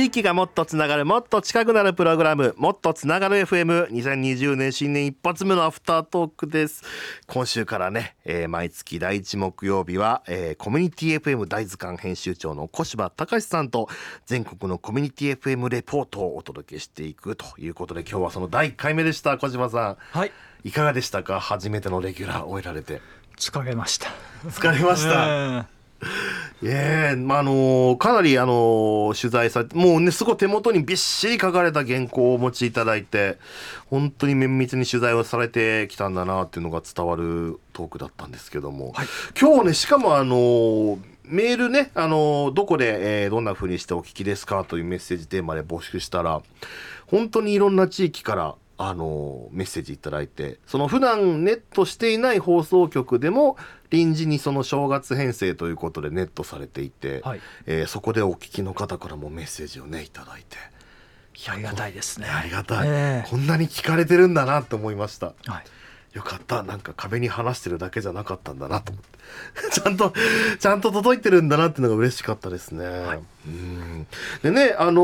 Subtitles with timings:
[0.00, 6.82] 地域がもっとつながるもっと近くなるプログラムもっとつながる FM2020 年新年一発目のアフタートークです。
[7.26, 13.90] 今週からね、えー、毎月第一木曜日は、えー、コミュニティ FM 大図鑑編集長の小柴隆さんと
[14.24, 19.96] 全国のコミュニティ FM レポートをお届けしていくということで今日はその第1回目でした小柴さん。
[20.12, 20.32] はい。
[20.64, 21.40] いかがでしたか？
[21.40, 23.02] 初めてのレギュラー終えられて。
[23.36, 24.08] 疲れました。
[24.46, 25.79] 疲れました、え
[26.62, 33.38] えまああのかなりあの取材されてもうねすごい手元にびっしり書かれた原稿をお持ちいただいて
[33.86, 39.06] 本当に綿密に取材をされてきたんだなっていうのが伝わるトークだったんですけども、はい、
[39.38, 46.42] 今日ねしかもあのメールねあのどこで、えー、どんなふうにしてお聞きですかというメッセージテーマで募集したら
[47.06, 53.56] 本当にいろんな地域からあのメッセージいただいてその普段ネットしていない放送局でも
[53.90, 60.56] 臨時にその正月編成ということでネットされていて、はい、えー、そこでお聞きの方からもメッセージをねいただいて。
[61.48, 62.28] ありがたいですね。
[62.28, 65.64] ありがたい、えー、こんなに聞かれてるんだなって思いました、はい
[66.12, 66.62] よかった。
[66.64, 68.92] なんか壁に話してるだけじゃなかったんだなと。
[68.92, 69.20] 思って
[69.70, 70.12] ちゃんと
[70.58, 72.84] ちゃんと届いてるんだなっていうのが嬉しかったですね。
[72.84, 74.06] はい、うん。
[74.42, 75.02] でねあの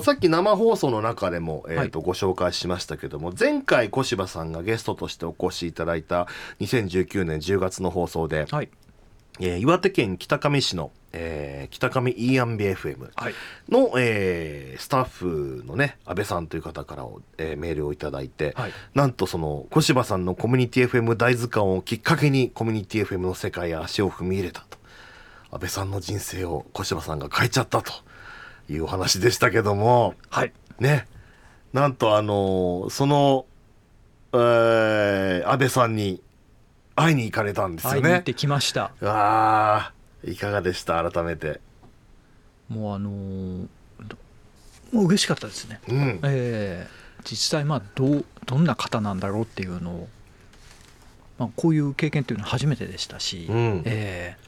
[0.00, 6.28] ー、さっき生放送の中でも、えーと、はい、ご紹介しましたけども前回小柴さんがゲストとしてお越しいただいた
[6.60, 8.68] 2019年10月の放送で、はい、
[9.40, 13.10] えー、岩手県北上市のえー、北上イーアンビ FM
[13.68, 24.78] の、はい、えー、スタッフのね安倍さんという方からえー、メールを頂いて、はい、なんとその小柴さんのコミュニティ FM 大図鑑をきっかけにコミュニティ FM の世界へ足を踏み入れたと。
[25.50, 27.92] 安倍さんの人生を小柴さんが変えちゃったと。
[28.68, 31.06] いうお話でしたけども、はい、ね。
[31.72, 33.46] なんとあのその、
[34.32, 36.22] えー、安倍さんに
[36.94, 37.96] 会いに行かれたんですよね。
[37.96, 38.92] 会いに行ってきました。
[39.02, 39.92] ああ
[40.24, 41.10] いかがでした？
[41.10, 41.60] 改めて。
[42.68, 43.68] もうあのー、
[44.92, 50.08] もう嬉しかったですね、うん、えー、実際まあどうどんな方なんだろうっていうのを、
[51.38, 54.38] まあ、こういう経験っていうのは初めてでしたし、うん、え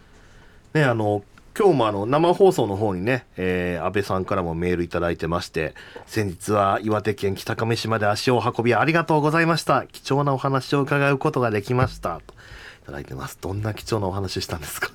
[0.72, 1.22] ー、ねあの
[1.56, 9.86] 今日もあの生放送の方にね、えー、安倍さんからもメールいただいてまして先日は岩手県北上市まで足を運びありがとうございました。
[9.86, 12.20] 貴重なお話を伺うことができました。
[12.26, 12.34] と
[12.82, 13.38] いただいてます。
[13.40, 14.90] どんな貴重なお話したんですか？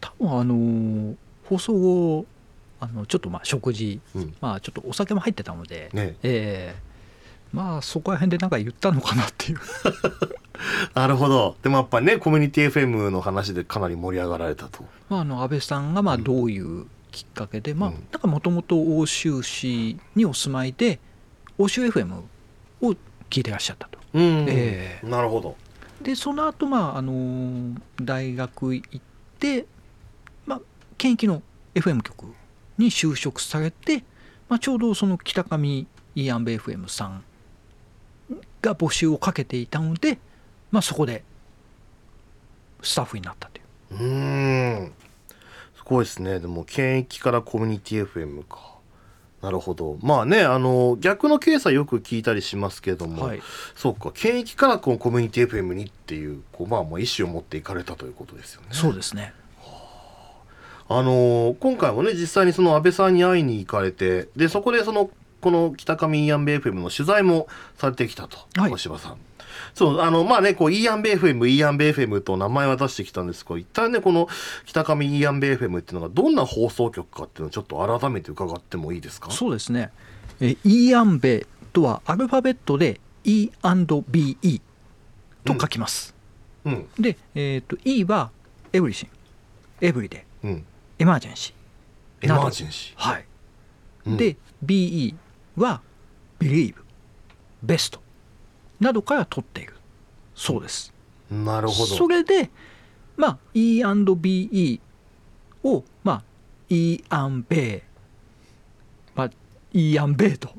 [0.00, 1.14] 多分あの
[1.44, 2.26] 放送後
[2.80, 6.16] あのちょっとまあ食事、うん、まあちょっとお酒も入ってたので、ね。
[6.22, 6.91] えー、
[7.52, 9.58] まあそこら辺で何か言ったのかなっていう。
[10.94, 11.56] なるほど。
[11.62, 21.00] でもやっぱねコミュニティ FM の話でかなり盛り上がられたと、まあ、あの安倍さんがまあどういうきっかけで、うん、まあだからもともと奥州市にお住まいで
[21.58, 22.22] 欧州 FM
[22.80, 22.94] を
[23.28, 25.56] 聞いてらっしゃったと、うん、えー、なるほど。
[26.02, 29.00] でその後まああの大学行っ
[29.38, 29.66] て
[31.02, 31.42] 県域の
[31.74, 32.26] FM 局
[32.78, 34.04] に就職されて、
[34.48, 37.24] まあ、ちょうどその北上イーアンベ FM さん
[38.62, 40.18] が募集をかけていたので、
[40.70, 41.22] まあ、そこで
[42.82, 43.62] スタッフになったとい
[43.96, 44.02] う。
[44.02, 44.92] うん。
[45.76, 46.40] すごいですね。
[46.40, 48.72] でも県域からコミュニティ FM か。
[49.42, 49.98] なるほど。
[50.00, 53.42] まあねあの逆のケースはよく聞いたりしますけども、はい、
[53.74, 54.12] そうか。
[54.14, 58.68] 県域からこのコミュニティ FM にっていうこう、まあ、もう意思を持っていかれたということですよね。
[58.70, 59.34] そうですね。
[60.88, 61.02] あ。
[61.02, 65.10] のー、今回もね実際にその安倍さんに会いに行かれてでそこでその
[65.42, 69.16] この北上イーアンベ FM の取材もされてきたと、はい、小柴さん。
[69.74, 74.28] そうあのまあねこうイーアンベ FM イーアンベ FM と名前は出してきたんですけど一旦ねこの
[74.64, 79.30] 北上イーアンベ FM っていうのがどんな放送局かっていうのをちょっと改めて伺ってもいいですか？
[79.30, 79.90] そうですね。
[80.40, 84.60] えイーアンベとはアルファベットで E&BE
[85.44, 86.14] と書きます、
[86.64, 86.72] うん。
[86.74, 88.30] うん、で、えーと、と E は
[88.72, 89.08] everything
[89.80, 90.64] everyday、うん、
[90.98, 91.54] emergency
[92.20, 93.24] emergency はい、
[94.06, 95.14] うん、で BE
[95.56, 95.80] は
[96.38, 96.74] Believe
[97.62, 98.00] ベスト
[98.80, 99.74] などから取っている。
[100.34, 100.92] そうです、
[101.30, 101.94] なるほど。
[101.94, 102.50] それで
[103.16, 104.80] まあ E&BE
[105.64, 106.22] をまあ
[106.68, 107.82] E アンベイ
[109.14, 109.30] まあ
[109.72, 110.50] E アンベイと。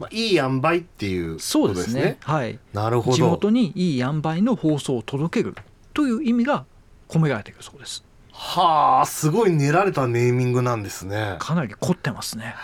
[0.00, 2.18] まあ、いい塩梅っていうそうですね。
[2.22, 2.58] はい。
[2.72, 3.16] なるほど。
[3.16, 5.54] 地元にいい塩梅の放送を届ける
[5.94, 6.64] という意味が
[7.08, 8.02] 込められているそうです。
[8.32, 11.36] はあすごい練られたネーミングなんですね。
[11.38, 12.56] かなり凝ってますね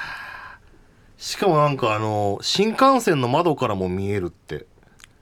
[1.19, 4.65] しかもなんかあの新幹線の窓からも見えるって。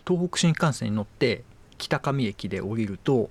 [0.06, 1.42] 東北新幹線に乗って
[1.78, 3.28] 北上駅で降りると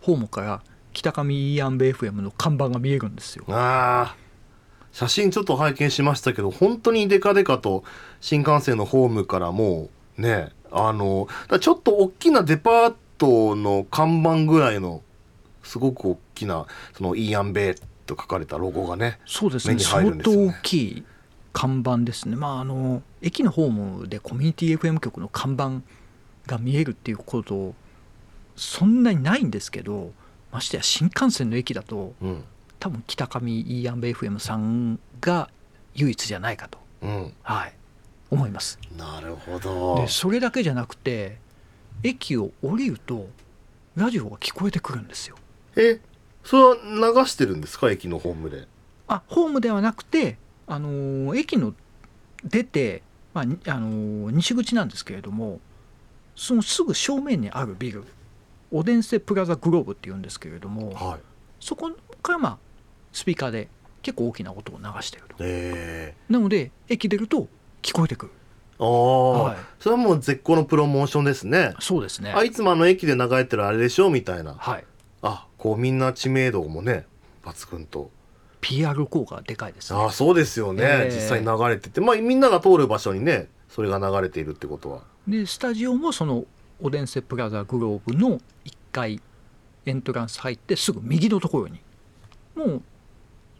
[0.00, 4.16] ホームから北上イーアンベ FM の看板が見えるんですよああ
[4.90, 7.84] 写真ちょっと拝見しましたけど本当にデカデカと
[8.20, 11.28] 新幹線のホームからもうねあの
[11.60, 15.02] ちょっと大きなデパートの看板ぐらいの
[15.62, 16.66] すごく大きな
[16.96, 17.74] そのイーアンベイ
[18.06, 21.04] と書かれたロゴがねそうですね相当大きい
[21.56, 22.36] 看板ですね。
[22.36, 25.80] まああの駅のホームでコミュニティ FM 局の看板
[26.46, 27.74] が見えるっていうこと
[28.56, 30.12] そんなにないんですけど
[30.52, 32.44] ましてや新幹線の駅だと、うん、
[32.78, 35.48] 多分北上イーアンベ FM さんが
[35.94, 37.72] 唯一じゃないかと、うん、はい、
[38.30, 38.78] 思います。
[38.94, 39.96] なるほど。
[39.96, 41.38] でそれだけじゃなくて
[42.02, 43.30] 駅を降りると
[43.94, 45.36] ラジオが聞こえてくるんですよ。
[45.76, 46.00] え
[46.44, 47.90] それは流してるんですか？
[47.90, 48.68] 駅のホームで。
[49.08, 51.74] あホームではなくてあのー、駅の
[52.44, 53.02] 出て、
[53.34, 55.60] まあ、あのー、西口なんですけれども
[56.34, 58.04] そのすぐ正面にあるビル
[58.72, 61.20] オデンセプラザグローブっていうんですけれども、はい、
[61.60, 61.90] そこ
[62.22, 62.58] からまあ
[63.12, 63.68] スピーカーで
[64.02, 67.48] 結構大きな音を流してると、えー、なので駅出ると
[67.82, 68.32] 聞こえてくる。
[68.78, 71.74] ああ、はい、それはもう絶好のプロモーションですね。
[71.80, 72.32] そうですね。
[72.32, 74.10] あいつもあの駅で流れてるあれでしょ？
[74.10, 74.54] みたいな。
[74.54, 74.84] はい。
[75.22, 77.06] あこうみんな知名度もね
[77.42, 78.10] 抜群と
[78.66, 82.00] PR 効果でかいです、ね、あそうですよね、えー、実際に流れてて。
[82.00, 85.02] まあみんなが通る場所にねそれが流れているってことは。
[85.28, 86.44] でスタジオもその
[86.82, 88.40] オデンセプラザグローブの1
[88.90, 89.20] 階
[89.86, 91.80] エントランス入ってすぐ右のところに
[92.56, 92.82] もう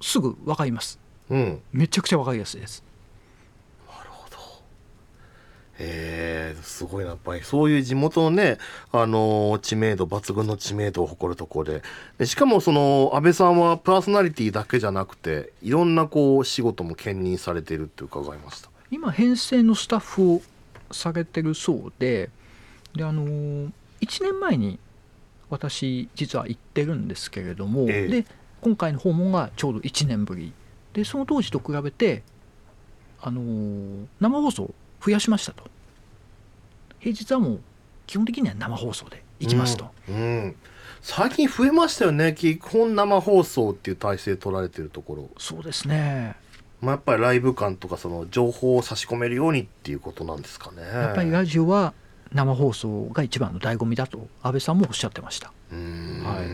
[0.00, 0.98] すぐ分かります、
[1.30, 2.84] うん、めちゃくちゃ分かりやすいです
[5.78, 7.42] えー、すごいなやっぱり。
[7.42, 8.58] そういう地元のね、
[8.92, 11.82] あのー、知名度抜群の知名度を誇るところで。
[12.18, 18.70] でしかもその安倍さんはパーソナリティだけじゃなくていろんなこう仕事も兼任されているって伺いました。
[18.90, 20.42] 今編成のスタッフを
[20.90, 22.30] されてるそうで
[22.94, 23.70] であのー、
[24.00, 24.78] 1年前に
[25.50, 28.26] 私実は行ってるんですけれども、ええ、で
[28.62, 30.52] 今回の訪問がちょうど1年ぶり。
[30.92, 32.22] でその当時と比べて、
[33.20, 34.74] あのー、生放送
[35.06, 35.62] 増やしましたと。
[36.98, 37.60] 平日はもう
[38.08, 40.18] 基本的には生放送で行きますと、うん、う
[40.48, 40.56] ん、
[41.00, 42.34] 最近増えましたよね。
[42.34, 45.30] 基本生放送っていう体制取られてるところ。
[45.38, 46.34] そうですね。
[46.80, 50.82] まあ、やっぱりライブ感とかその情報を差し込めるようにっていうことなんですかね。
[50.82, 51.94] やっぱりラジオは
[52.32, 55.52] 生放送が一番の醍醐味だと安倍さんもおっしゃってました。
[55.70, 56.48] はい、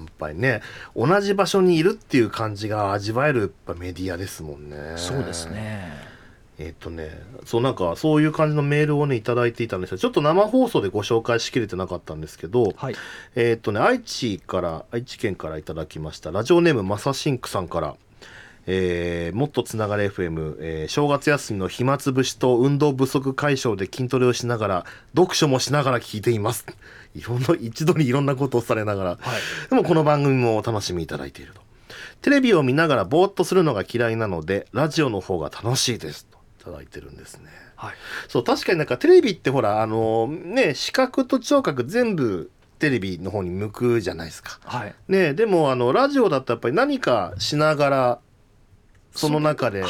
[0.00, 0.62] やっぱりね
[0.96, 4.76] 同じ場所にいるっていう感じが味わえるやっぱメディアですもんね。
[4.96, 6.13] そうですね
[6.58, 7.10] えっ、とね、
[7.44, 9.98] そうなんかそういう感じのメールをね頂いていたんですよ。
[9.98, 12.94] ちょっと生放送でご紹介しきれてなかったんですけど、はい、
[13.34, 16.30] えっ、とね愛知から愛知県からいただきました。
[16.30, 17.96] ラジオネームマサシンクさんから
[18.66, 26.64] えー、もっとつながれ FM、えー、正月休みの暇つぶしと運動不足解消で筋トレをしながら読書もしながら聞いています。
[27.14, 31.60] いろんな一度にいろんなことをされながら、はい、でもこの番組もお楽しみいただいていると。
[32.22, 36.26] テレビを見ながらぼーっとするのが嫌いなのでラジオの方が楽しいです
[36.64, 37.94] といただいてるんですね、はい、
[38.28, 48.18] そう確かになんかテレビってほらあのね視覚と聴覚全部テレビの方に向くじゃないですか、はい、ね、でもあのラジオだとやっぱり何かしながら
[49.12, 49.84] その中で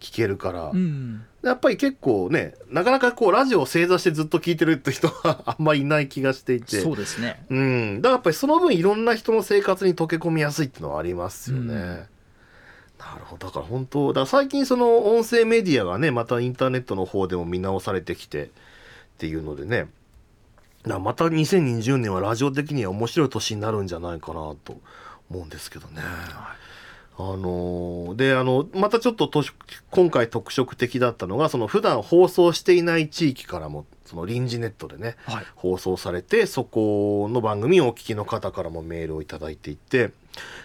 [0.00, 6.80] 聞けるから、はいうん、やっぱり結構ねなかなかこうラジオを正座してずっと聞いてるって人は あんまりいない気がしていて。
[6.80, 11.74] そうですね、うん、だからやっぱりその分いろんな人の生活に溶け込みやすいっていうのはありますよね。
[11.74, 12.06] うん、
[13.12, 13.48] なるほど。
[13.48, 18.48] だから本当だ最近その音声メディアがねまたインターネットの方でも見直されてきてっ
[19.18, 19.88] ていうのでね。
[20.86, 24.80] だまた2020年はラジオ的には面白い年になるんじゃないかなと
[25.30, 26.00] 思うんですけどね。
[26.00, 26.62] はい
[27.18, 29.30] あのー、であのまたちょっと
[29.90, 40.10] 今回特色的だったのがその普段放送していない地域からもその臨時ネットでね、はい、放送されてそこの番組をお聞きの方からもメールを頂いていて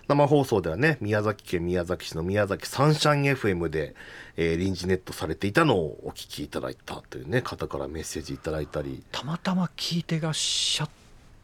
[0.07, 3.95] 生放送ではね宮崎県宮崎市の宮崎サンシャン FM で、
[4.35, 9.03] えー、臨時ネットされていたのをお聞きいただいたというね方からメッセージいただいたり。
[9.11, 10.89] たまたま聞いてらっしゃっ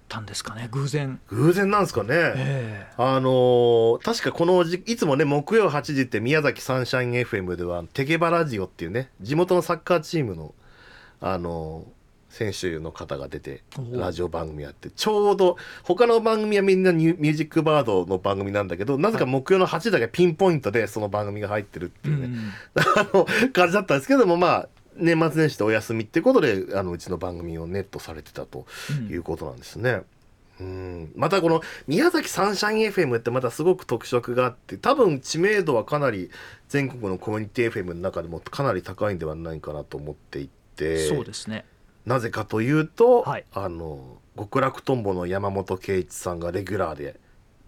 [0.08, 1.20] たんですかね偶然。
[1.28, 10.54] 偶然なんですかね、えー、あのー、確かこのいつもね木曜8時って宮崎サンシャイン FM ではテケバラジオっていうね地元のサッカーチームの
[11.20, 11.93] あのー
[12.34, 13.62] 選手の方が出て
[13.92, 22.36] ラジオ番組やってちょうど他の番組はみんなミュージックバードの番組なんだけどなぜか木曜の8時だけピンポイントでその番組が入ってるっていうね、
[22.74, 28.66] あの感じだったんですけどもまあ年末年始でお休みってことであのうちの番組をネットされてたと
[29.12, 30.02] いうことなんですね。
[30.60, 36.30] うん、またこの宮崎サンシャイン FM ってまたすごく特色があって多分知名度はかなり
[36.70, 41.08] 全国のコミュニティ FM の中でもかなり高いんではないかなと思っていて。
[41.08, 41.66] そうですね
[42.06, 47.20] なぜかというと、はい、あの極楽とんぼの山本圭一さんがレギュラーで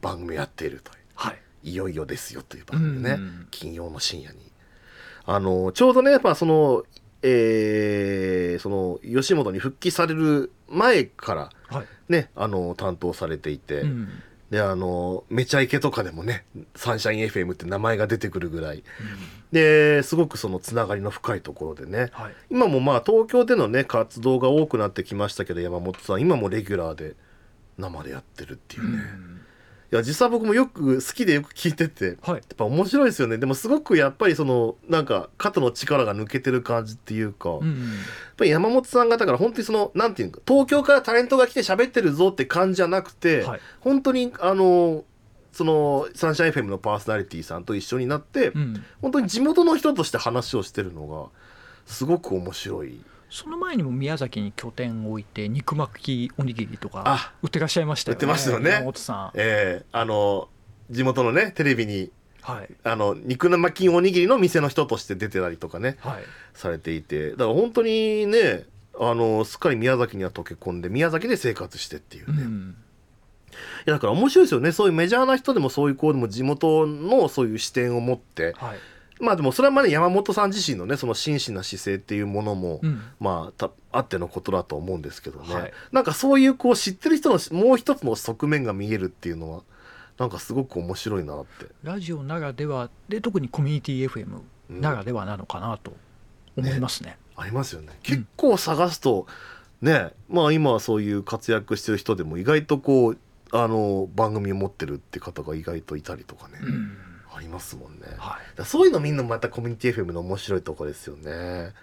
[0.02, 1.32] 番組やっているという、は
[1.64, 3.18] い、いよいよですよという番組ね、
[3.52, 4.40] 金曜の深夜に。
[5.28, 6.84] あのちょうどね、まあ、その
[7.28, 11.50] えー、その吉本に復帰される前から
[12.08, 14.10] ね、はい、あの担当されていて、うん、
[14.50, 18.84] であのめちゃイケとかでもねサンシャイン FM って名前が出てくるぐらい、
[19.52, 22.34] ですごくそのつながりの深いところでね、はい。
[22.52, 27.16] 今もまあ東京でのね活動が多くなってきましたけど山本さん今もレギュラーで
[27.78, 29.04] 生でやってるっていうね、
[29.92, 32.18] いや実際僕もよく好きでよく聞いてて。
[32.22, 32.36] はい。
[32.36, 33.38] やっぱ面白いですよね。
[33.38, 37.94] でもすごくやっぱりそのなんか肩の力が抜けてる感じっていうか、やっうん
[38.36, 43.60] ぱり山本さんがだから本当にそのなんていうか東京からタレントが来て喋ってるぞって感じじゃなくて、はい。
[43.80, 45.04] 本当にあの
[45.52, 48.84] そのサンシャイン FM のパーソナリティさんと一緒になって、うん。
[49.02, 51.28] 本当に地元の人として話をしてるのが
[51.86, 53.00] すごく面白い。
[53.36, 58.16] その前にも宮崎に拠点を置いて肉巻きおにぎりとかあ売ってらっしゃいましたよね。
[58.16, 58.70] 売ってましたよね。
[58.72, 59.32] 山本さん。
[59.36, 60.48] えーあの
[60.90, 62.12] 地元のねテレビに
[62.42, 62.70] はい。
[62.84, 66.24] あの肉巻きおにぎりの店の人として出てたりとかねはい。
[66.54, 67.32] されていて。
[67.32, 68.64] だから本当にね
[68.98, 72.76] あのすっかり宮崎には溶け込んで宮崎で生活してっていうね、いうん。
[73.86, 74.72] やだから面白いですよね。
[74.72, 78.78] そういうメジャーな人でもそういう子でも地元のそういう視点を持ってはい
[79.20, 83.02] まあでもそれはまだ山本さん自身のねその真摯な姿勢っていうものも、うん。
[83.20, 85.74] まあたあってのことだと思うんですけどね、はい。
[85.92, 89.64] なんかそういうこう知ってる人のもう一つの側面が見えるっていうのは
[90.18, 91.68] なんかすごく面白いなって。
[91.84, 95.94] ラジオならではで特にコミュニティ FM ならではなのかなと
[96.58, 97.18] 思いますね。
[97.38, 97.98] ありますよね。
[98.04, 99.28] 結構探すと、
[99.82, 103.18] ねまあ今はそういう活躍してる人でも意外とこう
[103.52, 106.98] あの番組を持ってるって方が意外といたりとかね、うん
[107.36, 108.58] ありますもんね、はい。
[108.58, 111.74] らそういうのみんなまたコミュニティ FM の面白いとこですよね。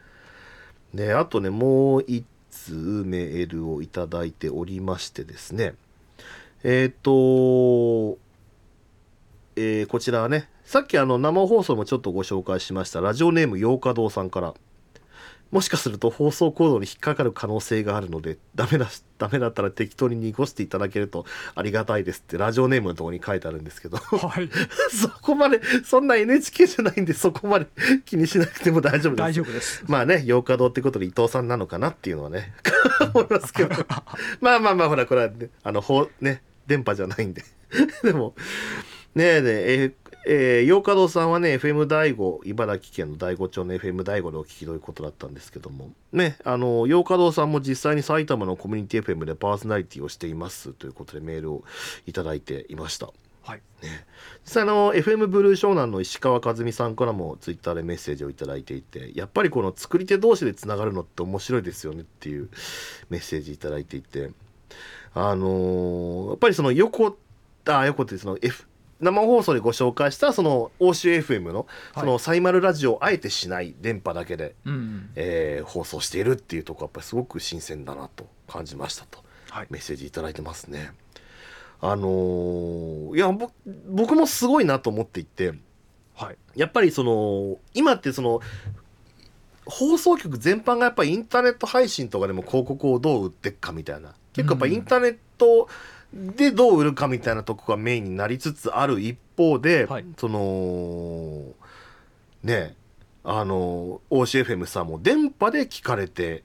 [0.94, 5.74] であとねもう一通メールをいただいておりましてですね。
[6.64, 8.18] えっ、と
[9.56, 14.54] えーこちらはねさっきあの生放送もちょっとご紹介しましたラジオネーム洋華堂さんから
[15.52, 23.98] もしかすると放送コードに引っかかる可能性があるのでダメだしダメだったら適当に濁していただけるとありがたいですってラジオネームのところに書いてあるんですけど。
[23.98, 24.48] はい、
[24.90, 27.66] そこまでそんな NHK じゃないんでそこまで
[28.06, 29.22] 気にしなくても大丈夫です。
[29.22, 29.84] 大丈夫です。
[29.86, 32.54] まあね洋華堂ってことで伊藤さんなのかなっていうのはね
[33.12, 33.70] 思いますけど。
[34.40, 37.44] まあまあまあほらこれは、ね、あのほうね電波じゃないんで。
[38.02, 38.34] でも
[39.14, 45.90] ねえねええーえー、洋華堂さんはね FM 第五茨城県の第五町の FM 第五でお聞きということだったんですけども。
[46.12, 51.64] ねあの洋華堂さんも実際に埼玉のコミュニティ FM でパーソナリティをしていますということでメールを
[52.06, 53.10] いただいていました。
[53.42, 53.88] はい、実
[54.44, 62.48] 際あの FM ブルー湘南の石川和美さんからもツイッターでメッセージをいただいていてやっぱりこの作り手同士でつながるのって面白いですよねっていう
[63.10, 64.30] メッセージいただいていて。
[65.14, 67.18] あのーやっぱりその横
[67.66, 68.66] あ横ってその F
[69.02, 79.22] 生放送でご紹介したその欧州 FM のそのサイマルラジオをあえてしない電波だけで、うん、えー放送しているっていうところやっぱりすごく新鮮だなと感じましたと。
[79.50, 80.92] はい、メッセージいただいてますね。
[81.80, 83.50] あのーいやぼ
[83.88, 85.52] 僕もすごいなと思っていて
[86.14, 88.40] はい、やっぱりその今ってその
[89.64, 94.14] 放送局全般がやっぱりインターネット配信とかでも広告をどう売っていくかみたいな。
[94.32, 95.68] 結構やっぱインターネット
[96.12, 100.04] でどう売るかみたいなとこがメインになりつつある一方で、はい。
[100.18, 101.42] その
[102.42, 102.76] ね
[103.24, 106.42] あの OCFM さんも電波で聞かれて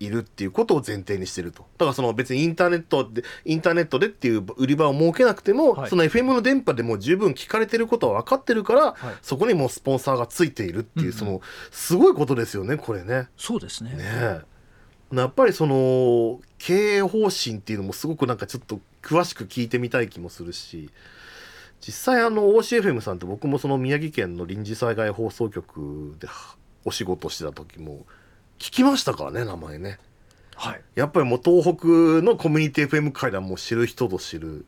[0.00, 1.62] いるっていうことを前提にしてると。
[1.78, 5.90] だからその別にインターネットでインターネットでっていう売り場を設けなくても、はい。
[5.90, 9.14] その FM の電波でもう十分聞かれてることは分かってるから、はい。
[9.22, 11.12] そこにもうスポンサーがついているっていう、うん。
[11.12, 13.28] そのすごいことですよねこれね。
[13.36, 13.90] そうですね。
[13.92, 14.42] ねえ。
[15.12, 20.88] やっぱりその経営方針っていうのもすごくなんかちょっと詳しく聞いてみたい気もするし
[21.86, 26.26] 実際あの OCFM さんって僕もその宮城県の臨時災害放送局で
[26.86, 28.06] お仕事してた時も
[28.58, 29.98] 聞きましたからね名前ね。
[30.56, 31.86] はい、やっぱりもう東北
[32.24, 34.64] のコミュニティ FM 界ではもう知る人ぞ知る。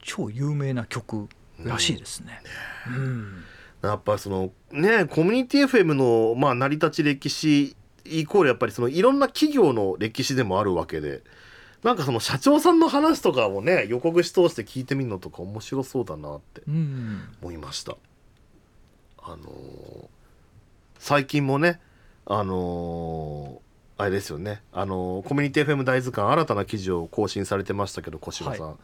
[0.00, 1.28] 超有名な曲
[1.62, 2.40] らしいですね。
[2.86, 3.44] うん、
[3.82, 11.22] やっぱりそのねコミュニティ FM のまあ成り立ち歴史イコールやっぱりそのいろんな企業の歴史でもあるわけで
[11.82, 17.96] なんかその社長さんの話とかをね横串通して聞いてみるのとか面白そうだなってうん、思いました。
[19.22, 20.06] あのー
[21.00, 21.80] 最近もね
[22.26, 24.62] あのーあれですよね。
[24.72, 28.76] あのーコミュニティ FM 大図鑑新たな記事を更新されてましたけど小柴さん、は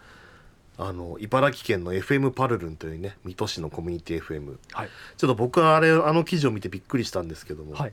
[0.77, 7.93] あの茨城県の FM パルルンというね水戸市のコミュニティ FM はい、ちょっと僕はあれあの記事を見てびっくりしたんですけども、はい、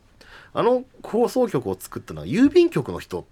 [0.53, 3.25] あの放送局を作ったのは郵便局の人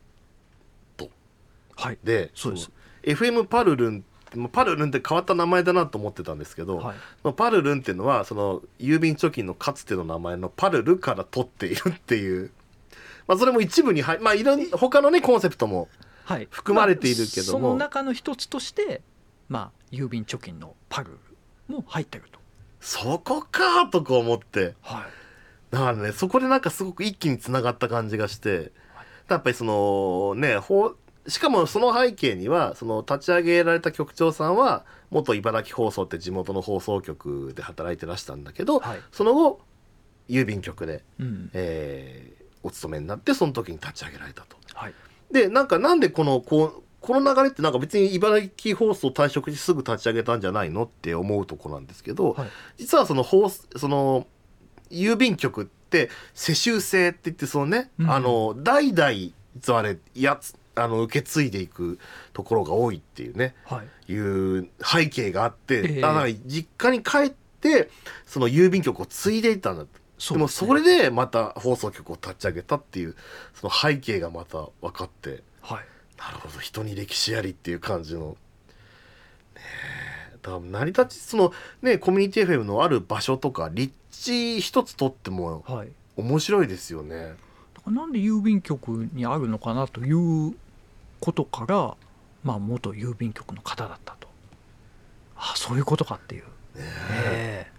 [1.75, 2.69] はい、でそうです。
[3.03, 4.03] FM パルルン
[4.35, 12.51] まあパルルンって変わった名前だなと思ってたんですけど、はい、まあパルルンっていうのはその郵便貯金のかつての名前のパルルから取っているっていう、
[13.27, 15.87] まあ、それも一部に入まあいろん他のねコンセプトも
[16.29, 17.59] はい、含まれているけども。
[17.59, 19.01] まあその中の一つとして、
[19.49, 21.17] まあ郵便貯金のパル
[21.67, 22.39] も入ってると。
[22.79, 24.75] そこかとか思って。
[24.81, 25.03] はい。
[25.71, 28.71] だからねそこでなんかすごく一気につながった感じがして。
[29.27, 30.95] やっぱりそのねほ
[31.27, 38.99] しかもその背景にはその立ち上げられた局長さんは元茨城放送って地元の放送局で働いてらしたんだけど、はい。
[39.11, 39.61] その後
[40.27, 41.51] 郵便局で、うん。
[41.53, 44.57] えーお勤めになってその時に立ち上げられたと。
[44.73, 44.93] はい。
[45.31, 52.49] でなんかなんでこのこうこの流れってなんか別に茨城放送退職してすぐ立ち上げたんじゃないのって思うとこなんですけど、はい。
[52.77, 54.27] 実はその放その
[54.91, 58.11] 郵便局って世襲制って言ってそのね、うん。
[58.11, 59.11] あの代々
[59.55, 61.99] 実はあれやつあの受け継いでいく
[62.33, 64.11] ところが多いっていうねはい。
[64.11, 66.01] いう背景があって、ええ。
[66.01, 67.89] だから実家に帰って
[68.25, 69.85] その郵便局を継いでいったんだ
[70.17, 73.15] そでもそれでまた放送局を立ち上げたっていう
[73.53, 75.29] その背景がまた分かって。
[75.29, 75.43] はい
[76.19, 78.37] なるほど人に歴史ありっていう感じの。
[79.55, 79.61] ね
[80.33, 80.37] え。
[80.41, 85.89] だから成り立ちそのねコミュニティ FM のある場所とか立地一つとってもはい。
[86.17, 87.35] 面白いですよね。
[87.73, 90.53] だからなんで郵便局にあるのかなという
[91.21, 91.95] ことから
[92.43, 94.27] まあ元郵便局の方だったと。
[95.37, 96.43] あそういうことかっていう、
[96.75, 97.71] え。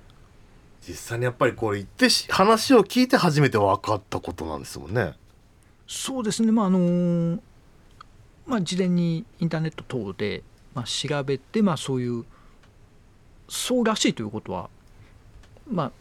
[0.81, 5.13] 実際にやっぱりこれ言ってし話を聞いて初めて分かったことなんですもんね。
[5.87, 6.53] そうですね。
[6.53, 7.39] まああの
[8.51, 10.43] まあ事前にインターネット等で、
[10.75, 12.25] まあ、調べてまあそういう
[13.49, 14.69] そうらしいということは
[15.71, 15.93] まあ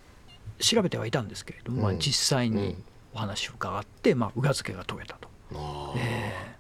[0.60, 2.00] 調べてはいたんですけれども、まあうん。
[2.00, 2.84] 実際にうん。
[3.12, 5.28] お話を伺って、まあ、裏付けが取れたと。
[5.54, 6.00] あー。
[6.00, 6.56] え。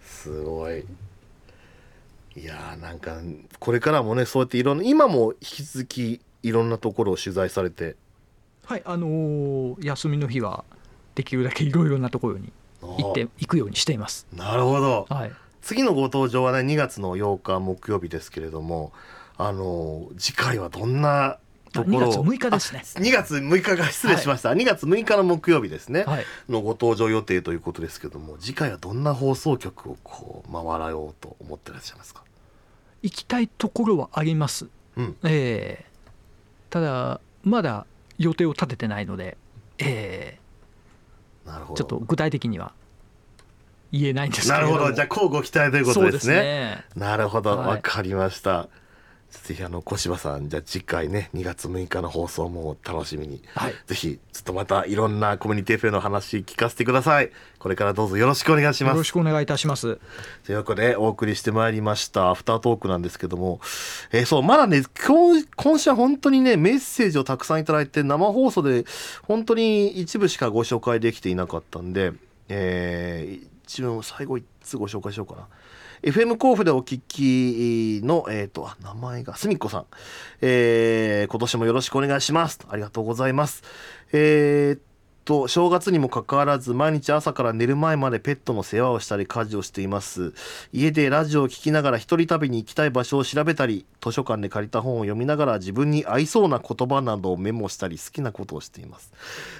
[0.00, 0.84] すごい。
[2.36, 3.16] いやーなんか
[3.58, 7.96] これからもねそうやっていろんな今も引き続きいろんなところを取材されて。
[8.64, 10.64] はいあのー休みの日は
[11.14, 14.26] できるだけいろいろなところに行って行くようにしています。
[14.34, 15.06] なるほど。
[15.08, 15.32] はい、
[15.62, 18.92] 次のご登場はね2月の8日木曜日ですけれども
[19.36, 21.38] あのー次回はどんな
[21.72, 22.82] ところを？2月6日ですね。
[22.96, 32.22] あ2月6日が失礼しました、2月6日の木曜日ですね、はい、のご登場予定ということですけども次回はどんな放送局をこう回らようと思ってらっしゃいますか？
[33.02, 34.66] 行きたいところはあります。
[34.96, 35.16] うん。
[35.24, 35.88] えー
[36.70, 37.86] ただまだ
[38.18, 39.38] 予定を立ててないので、
[39.78, 40.47] えー
[41.74, 42.72] ちょっと具体的には
[43.92, 44.72] 言えないんですけれども。
[44.72, 44.94] なるほど。
[44.94, 46.34] じゃあ交互期待ということですね。
[46.34, 46.84] ね。
[46.96, 47.50] なるほど。
[47.50, 48.68] わ、はいかりました
[49.30, 53.42] ぜひあの小柴さんじゃあ次回ね2月6日の放送も楽しみに。
[53.54, 57.30] はい、ぜひちょっとまたいろんなコミュニティ FM の話聞かせてください。
[57.58, 59.98] これからどうぞよろしくお願いしよろますしくお願いいたします。
[60.46, 63.60] ということでお送りしてまいりましたアフタートークなんですけども、
[64.12, 68.84] えーそうまだね今日今週は本当にねメッセージをたくさんいただいて生放送で
[69.22, 72.12] 本当に一部しかご紹介できていなかったんで、
[72.48, 75.46] えー一部最後一つご紹介しようかな
[76.02, 79.86] FM 甲府でお聞きの、えー、とあ名前がすみっこさん、
[80.40, 82.60] えー今年もよろしくお願いします。
[82.68, 83.62] ありがとうございます。
[84.12, 84.80] えーっ
[85.24, 90.32] と正月にもかかわらず毎日朝から寝る前までペットの世話をしたり家事をしています。
[90.72, 99.12] 家でラジオを聞きながら一人旅に行きたい場所を調べたり図書館で借りた本を読みながら自分に合いそうな言葉などをメモしたり好きなことをしています。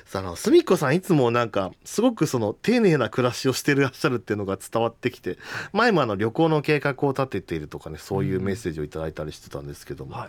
[0.05, 5.39] さああのすみっこさんいつもなんかすごくその丁寧な暮らしをしていらっしゃるっていうのが伝わってきて
[5.73, 10.29] 前もあの旅行の計画を立てているとかねそういうメッセージをいただいたりしてたんですけども、はい、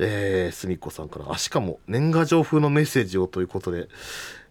[0.00, 3.88] えー、すみっこさんからあしかも年賀状風のメッセージをということで、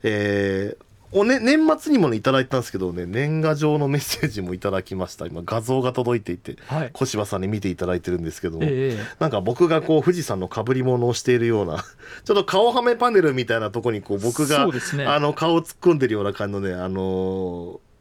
[0.04, 5.28] えーおね、年末にもねいただいたんですけどね年賀状のメッセージもいただきました。
[5.28, 11.84] 今画像が届いていてはい、小柴さんに見ていただいてるんですけども、ええなんか僕がこう富士山のかぶり物をしているような
[12.26, 15.06] ちょっと顔はめパネルみたいなとこにこう僕がね。
[15.06, 17.94] あの顔を突っ込んでるような感じのねあのー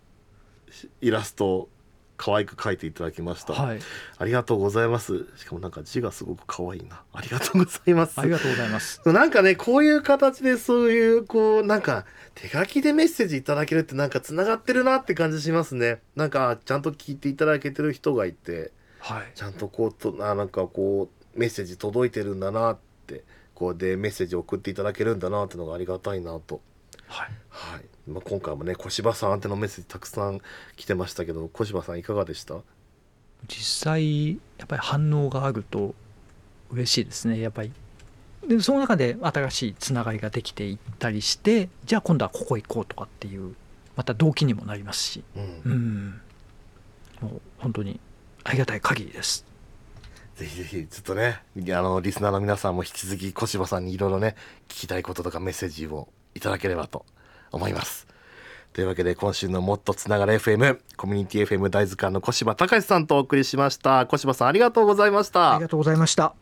[1.01, 1.69] イラストを
[2.23, 3.81] 可愛く描いていただきました、はい、
[4.17, 5.27] ありがとうございます。
[5.35, 7.03] しかもなんか字がすごく可愛いな。
[7.13, 8.21] ありがとうございます。
[8.21, 9.03] ありがとうございます。
[9.07, 12.05] なんかねこういう形でそういうこうなんか
[12.37, 16.01] 手書きでメッセージいただけるってなんかつながってるなって感じしますね。
[16.15, 26.61] なんかちゃんと聞いていただけてる人がいてはい、ちゃんとこうとあなんかこうメッセージ届いてるんだなってこうでメッセージ送っていただけるんだなってのがありがたいなと。
[27.09, 30.41] はい、はい、まあ、今回もね小柴さん宛てのメッセージたくさん
[30.77, 32.57] 来てましたけど小柴さんいかがでした？
[33.49, 35.95] 実際やっぱり反応があると
[36.71, 37.73] 嬉しいですねやっぱり。
[38.47, 43.55] でその中で新しいつながりができていったりしてじゃあ今度はここ行こうとかっていう
[43.95, 45.25] また動機にもなりますし。
[45.37, 45.73] うん。
[45.73, 46.21] うん。
[47.21, 48.01] もう本当に
[48.43, 49.45] ありがたい限りです。
[50.35, 54.35] ぜひぜひちょっとねあのリスナーの皆さんも引き続き小柴さんにいろいろね
[54.67, 57.05] 聞きたいこととかメッセージをいただければと
[57.53, 58.07] 思います。
[58.73, 64.07] というわけで今週のもっとつながる FM コミュニティ FM 大図鑑の小柴隆さんとお送りしました。
[64.07, 65.55] 小柴さんありがとうございました。
[65.55, 66.42] ありがとうございました。